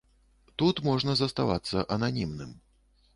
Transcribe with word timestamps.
Тут 0.61 0.79
можна 0.87 1.13
заставацца 1.19 1.83
ананімным. 1.97 2.51